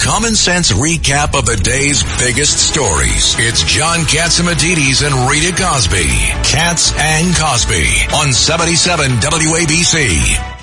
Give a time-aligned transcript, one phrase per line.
[0.00, 3.34] common sense recap of the day's biggest stories.
[3.38, 6.08] It's John Catsimatidis and Rita Cosby.
[6.44, 10.54] Cats and Cosby on 77 WABC.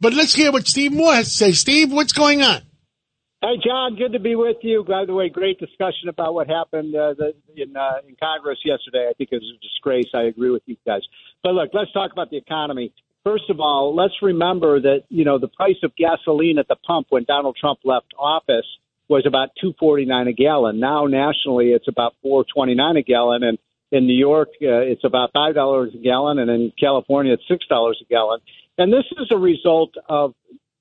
[0.00, 1.52] But let's hear what Steve Moore has to say.
[1.52, 2.62] Steve, what's going on?
[3.40, 4.82] Hey, John, good to be with you.
[4.82, 9.06] By the way, great discussion about what happened uh, the, in uh, in Congress yesterday.
[9.08, 10.10] I think it was a disgrace.
[10.12, 11.02] I agree with you guys.
[11.44, 12.92] But look, let's talk about the economy.
[13.24, 17.08] First of all, let's remember that you know the price of gasoline at the pump
[17.10, 18.66] when Donald Trump left office
[19.08, 20.80] was about two forty nine a gallon.
[20.80, 23.58] Now nationally, it's about four twenty nine a gallon, and
[23.90, 27.66] in New York, uh, it's about five dollars a gallon, and in California, it's six
[27.66, 28.40] dollars a gallon.
[28.76, 30.34] And this is a result of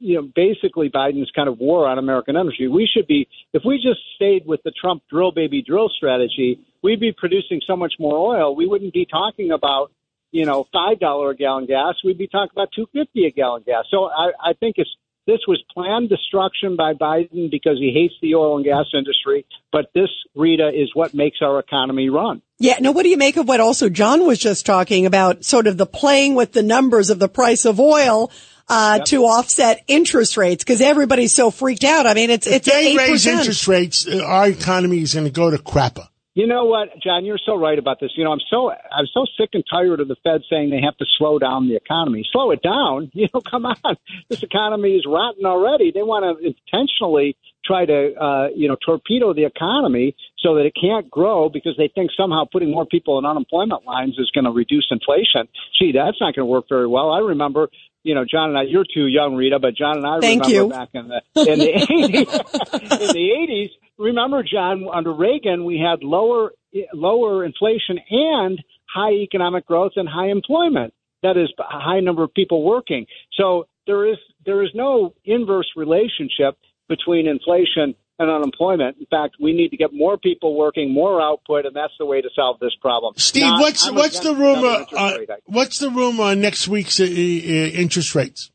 [0.00, 2.68] you know, basically Biden's kind of war on American energy.
[2.68, 7.00] We should be, if we just stayed with the Trump drill baby drill strategy, we'd
[7.00, 8.54] be producing so much more oil.
[8.54, 9.90] We wouldn't be talking about,
[10.30, 11.94] you know, five dollar a gallon gas.
[12.04, 13.84] We'd be talking about two fifty a gallon gas.
[13.90, 14.90] So I, I think it's
[15.28, 19.44] this was planned destruction by Biden because he hates the oil and gas industry.
[19.70, 22.40] But this, Rita, is what makes our economy run.
[22.58, 22.78] Yeah.
[22.80, 25.44] Now, what do you make of what also John was just talking about?
[25.44, 28.32] Sort of the playing with the numbers of the price of oil
[28.70, 29.06] uh, yep.
[29.06, 32.06] to offset interest rates because everybody's so freaked out.
[32.06, 35.30] I mean, it's if it's they raise interest rates, uh, our economy is going to
[35.30, 36.08] go to crapper.
[36.38, 37.24] You know what, John?
[37.24, 38.12] You're so right about this.
[38.14, 40.96] You know, I'm so I'm so sick and tired of the Fed saying they have
[40.98, 42.24] to slow down the economy.
[42.30, 43.10] Slow it down.
[43.18, 43.96] You know, come on.
[44.28, 45.90] This economy is rotten already.
[45.90, 50.74] They want to intentionally try to uh, you know torpedo the economy so that it
[50.80, 54.52] can't grow because they think somehow putting more people in unemployment lines is going to
[54.52, 55.48] reduce inflation.
[55.76, 57.10] Gee, that's not going to work very well.
[57.10, 57.68] I remember
[58.04, 60.54] you know, John and I, you're too young, Rita, but John and I Thank remember
[60.54, 60.68] you.
[60.70, 63.00] back in the in the eighties.
[63.02, 66.52] in the eighties, remember, John, under Reagan, we had lower
[66.92, 70.94] lower inflation and high economic growth and high employment.
[71.22, 73.06] That is, a high number of people working.
[73.36, 76.56] So there is there is no inverse relationship
[76.88, 78.98] between inflation and unemployment.
[78.98, 82.20] In fact, we need to get more people working, more output, and that's the way
[82.20, 83.14] to solve this problem.
[83.16, 84.86] Steve, Not, what's I'm what's the rumor?
[84.92, 88.50] Uh, what's the rumor on next week's uh, uh, interest rates?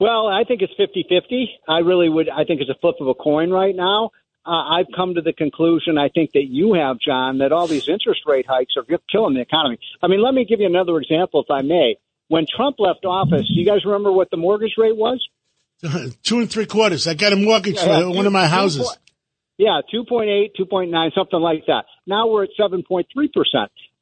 [0.00, 1.44] Well, I think it's 50-50.
[1.68, 2.28] I really would.
[2.28, 4.10] I think it's a flip of a coin right now.
[4.44, 7.88] Uh, I've come to the conclusion, I think that you have, John, that all these
[7.88, 9.78] interest rate hikes are killing the economy.
[10.02, 11.96] I mean, let me give you another example, if I may.
[12.26, 15.24] When Trump left office, you guys remember what the mortgage rate was?
[16.22, 17.06] Two and three quarters.
[17.06, 18.96] I got a mortgage yeah, for one of my houses.
[19.58, 21.84] yeah, 2.8, 2.9, something like that.
[22.06, 23.04] Now we're at 7.3%.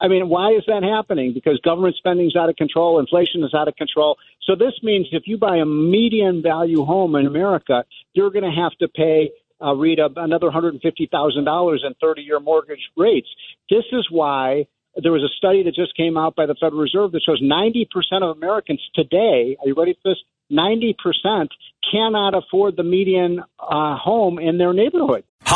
[0.00, 1.34] I mean, why is that happening?
[1.34, 4.16] Because government spending is out of control, inflation is out of control.
[4.46, 7.84] So this means if you buy a median value home in America,
[8.14, 9.30] you're going to have to pay
[9.62, 13.28] uh, read another $150,000 in 30 year mortgage rates.
[13.68, 14.66] This is why
[14.96, 17.86] there was a study that just came out by the Federal Reserve that shows 90%
[18.22, 20.18] of Americans today, are you ready for this?
[20.52, 21.48] 90%
[21.90, 25.24] cannot afford the median uh, home in their neighborhood.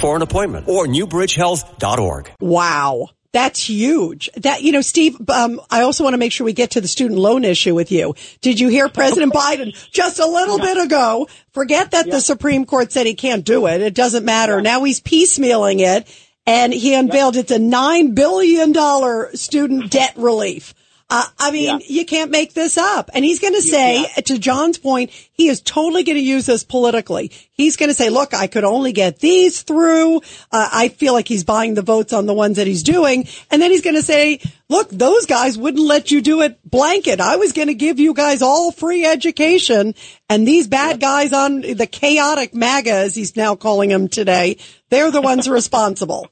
[0.00, 2.32] for an appointment or newbridgehealth.org.
[2.40, 3.08] Wow.
[3.32, 4.28] That's huge.
[4.38, 6.88] That, you know, Steve, um, I also want to make sure we get to the
[6.88, 8.14] student loan issue with you.
[8.40, 10.64] Did you hear President Biden just a little yeah.
[10.64, 11.28] bit ago?
[11.52, 12.14] Forget that yeah.
[12.14, 13.82] the Supreme Court said he can't do it.
[13.82, 14.56] It doesn't matter.
[14.56, 14.62] Yeah.
[14.62, 16.08] Now he's piecemealing it
[16.44, 20.74] and he unveiled it's a $9 billion student debt relief.
[21.12, 21.78] Uh, I mean, yeah.
[21.88, 23.10] you can't make this up.
[23.12, 26.62] And he's going to say, to John's point, he is totally going to use this
[26.62, 27.32] politically.
[27.50, 30.18] He's going to say, look, I could only get these through.
[30.52, 33.26] Uh, I feel like he's buying the votes on the ones that he's doing.
[33.50, 37.20] And then he's going to say, look, those guys wouldn't let you do it blanket.
[37.20, 39.96] I was going to give you guys all free education.
[40.28, 44.58] And these bad guys on the chaotic MAGA, as he's now calling them today,
[44.90, 46.30] they're the ones responsible.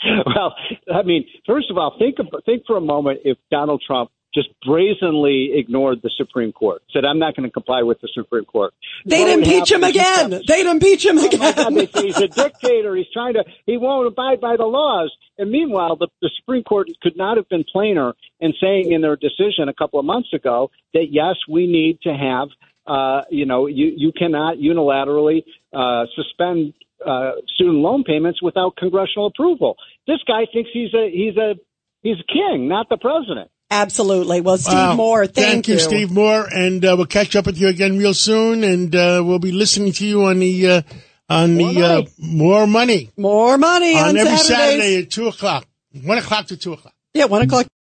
[0.26, 0.54] well,
[0.92, 2.16] I mean, first of all, think
[2.46, 7.18] think for a moment if Donald Trump just brazenly ignored the Supreme Court, said, "I'm
[7.18, 8.72] not going to comply with the Supreme Court."
[9.04, 10.40] They'd impeach him again.
[10.46, 11.54] They'd impeach him again.
[11.56, 12.94] Oh God, he's a dictator.
[12.94, 13.44] He's trying to.
[13.66, 15.12] He won't abide by the laws.
[15.36, 19.16] And meanwhile, the, the Supreme Court could not have been plainer in saying in their
[19.16, 22.48] decision a couple of months ago that yes, we need to have.
[22.86, 25.42] Uh, you know, you you cannot unilaterally
[25.74, 26.72] uh, suspend
[27.04, 29.76] uh, student loan payments without congressional approval.
[30.06, 31.54] This guy thinks he's a he's a
[32.02, 33.50] he's a king, not the president.
[33.70, 34.40] Absolutely.
[34.40, 34.94] Well, Steve wow.
[34.94, 35.74] Moore, thank, thank you.
[35.74, 35.80] you.
[35.80, 39.38] Steve Moore, and uh, we'll catch up with you again real soon, and uh, we'll
[39.38, 40.82] be listening to you on the uh,
[41.28, 42.08] on More the uh, money.
[42.18, 44.46] more money More money on, on every Saturdays.
[44.46, 45.66] Saturday at two o'clock,
[46.02, 46.94] one o'clock to two o'clock.
[47.12, 47.66] Yeah, one o'clock.